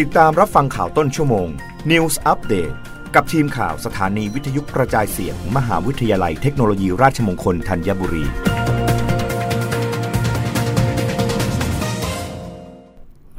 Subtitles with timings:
[0.00, 1.48] ติดตามรับฟังข่าวต้นชั่วโมง
[1.90, 2.74] News Update
[3.14, 8.24] กับทีมข่าวสถานีวิทยุกระจายเสียงมมหาวิทยาลัยเทคโนโลยีราชมงคลธัญบุรี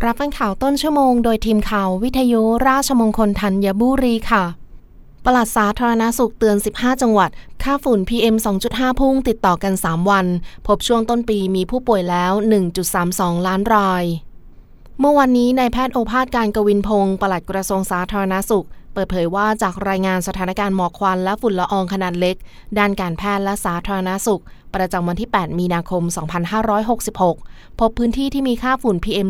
[0.05, 4.43] รับฟังข่าวต้นชั่วโมงโดยทีมข่าววิทยุราชมงคลธัญบุรีค่ะ
[5.25, 7.29] ปลัดสาธารณาสุขเตือน 15 จังหวัด
[7.63, 8.35] ค่าฝุ่น PM
[8.67, 10.25] 2.5 พุ่งติดต่อกัน 3 วัน
[10.67, 12.31] พบช่วงต้นปีมีผู้ป่วยแล้ว
[12.89, 14.05] 1.32 ล้านราย
[14.99, 22.35] เมื่อวันนี้นายแพทย์โอภาสการกวินพงศ์ปลัดกระทรวงสาธารณาสุข เปิดเผยว่าจากรายงานสถานการณ์หมอกควันและฝุ่นละอองขนาดเล็ก
[22.77, 24.43] ด้านการแพทย์และสาธารณาสุข
[24.75, 26.03] ประจำวันที่ 8 มีนาคม
[26.91, 29.29] 2566 พบพื้นที่ที่มีค่าฝุ่น PM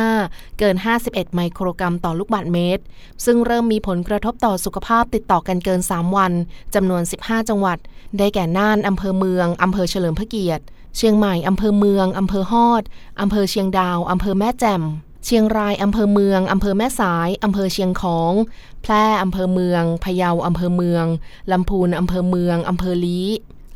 [0.00, 2.82] 2.5 เกิน 51 ไมโครกรัมต่อลูกบาศก์เมตร
[3.24, 6.32] ซึ่งเริ่มมีผลกระทบต่อสุขภาพติดต่อกันเกิน 3 วัน
[6.74, 7.78] จำนวน 15 จังหวัด
[8.18, 10.64] ได้แก่น่าน อำเภอเมือง อำเภอเฉลิมพระเกียรติ
[10.96, 12.82] เชียงใหม่ อำเภอเมือง อำเภอฮอด
[13.20, 14.82] อำเภอเชียงดาว อำเภอแม่แจ่ม
[15.28, 18.32] เชียงรายอำเภอเมืองอำเภอแม่สายอำเภอเชียงของ
[18.82, 21.04] แพร่อำเภอเมืองพะเยาอำเภอเมือง
[21.52, 23.28] ลำพูนอำเภอเมืองอำเภอลี้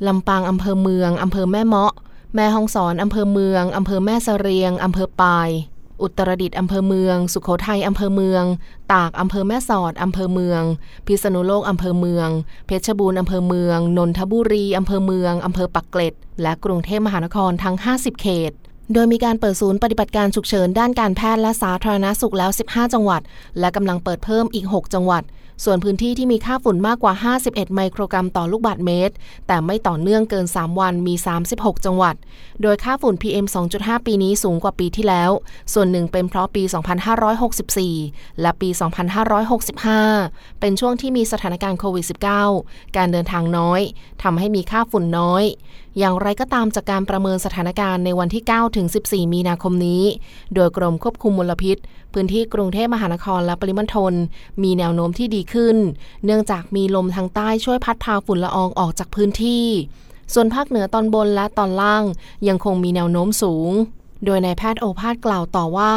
[0.07, 1.93] ลำปางอำเภอเมืองอำเภอแม่เมาะ
[2.35, 5.49] แม่ฮ่องสอนอำเภอเมืองอำเภอแม่เสเรียงอำเภอปาย
[6.03, 8.45] อุตรดิตถ์อำเภอเมือง สุโขทัยอำเภอเมือง
[8.93, 10.63] ตากอำเภอแม่สอดอำเภอเมือง
[11.07, 12.29] พิษณุโลกอำเภอเมือง
[12.67, 18.55] เพชรบูรณ์อำเภอเมือง นนทบุรีอำเภอเมืองอำเภอปักเกร็ด และกรุงเทพมหานครทั้ง 50 เขต
[18.93, 23.23] โดยมีการเปิดศูนย์ปฏิบัติการฉุกเฉินด้านการแพทย์และสาธารณสุขแล้ว 15 จังหวัด
[23.59, 25.25] และกำลังเปิดเพิ่มอีก 6 จังหวัด
[25.65, 27.13] ส่วนพื้นที่ที่มีค่าฝุ่นมากกว่า
[27.45, 29.15] 51 ไมโครกรัมต่อลูกบาศก์เมตร
[29.47, 31.15] แต่ไม่ต่อเนื่องเกิน 3 วันมี
[31.51, 32.15] 36 จังหวัด
[32.63, 33.47] โดยค่าฝุ่น PM
[33.77, 35.31] 2.5 ปีนี้สูงกว่าปีที่แล้ว
[35.73, 36.63] ส่วนหนึ่งเป็นเพราะปี
[37.53, 38.69] 2564 และปี
[40.01, 42.07] 2565 เป็นช่วงที่มีสถานการณ์โควิด
[42.51, 43.81] -19 การเดินทางน้อย
[44.23, 45.45] ทำให้มีค่าฝุ่นน้อย
[45.99, 50.03] อย่างไรก็ตามจากการประเมินสถานการณ์ในวันที่ 9ถึง 14 มีนาคมนี้
[50.55, 51.77] โดยกรมควบคุมมลพิษ
[52.13, 54.13] พื้นที่กรุงเทพมหานครและปริมณฑล
[54.63, 55.77] มีแนวโน้มที่ดีขึ้น
[56.25, 59.67] เนื่องจากมีลมทางใต้ช่วยพัดพาฝุ่นละอองออกจากพื้นที่
[60.35, 62.05] ส่วนภาคเหนือตอนบนและตอนล่าง
[62.49, 63.71] ยังคงมีแนวโน้มสูง
[64.25, 65.95] โดยนายแพทย์โอภาสกล่าวต่อว่า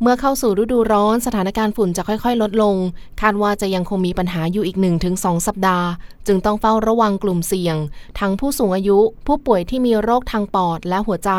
[0.00, 2.76] เมื่อเข้าสู่ฤดูร้อนสถานการณ์ฝุ่นจะค่อยๆ ลดลง
[3.20, 4.76] คาดว่าจะยังคงมีปัญหาอยู่อีก
[5.12, 5.88] 1-2 สัปดาห์
[6.26, 7.76] จึงต้องเฝ้าระวังกลุ่มเสี่ยง
[8.20, 11.30] ทั้งผู้สูงอายุ ผู้ป่วยที่มีโรคทางปอดและหัวใจ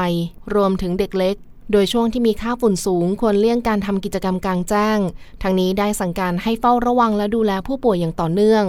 [0.55, 1.35] รวมถึงเด็กเล็ก
[1.71, 4.99] โดยช่วงที่มีค่าฝุ่นสูงควรเลี่ยงการทำกิจกรรมกลางแจ้ง
[5.41, 8.63] ทั้งนี้ได้สั่งการให้เฝ้าระวังและดูแลผู้ป่วยอย่างต่อเนื่อง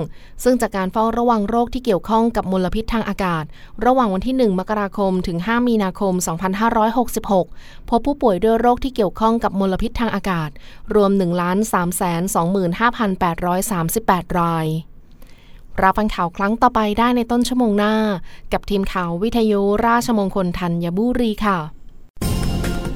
[0.45, 3.45] ซึ่งจากการเฝ้าระวังโรคที่เกี่ยวข้องกับมลพิษทางอากาศ
[3.85, 6.15] ระหว่างวันที่ 1 มกราคม ถึง 5 มีนาคม
[7.07, 10.51] 2566 พบผู้ป่วยด้วยโรคที่เกี่ยวข้องกับมลพิษทางอากาศ
[10.95, 11.23] รวม 1 3
[12.35, 12.91] 2 5
[13.21, 14.67] 8 3 8 ราย
[15.83, 17.95] รับฟังข่าวครั้งต่อไปได้ในต้นชั่วโมงหน้า
[18.53, 21.76] กับทีมข่าววิทยุราชมงคลธัญบุรีค่ะ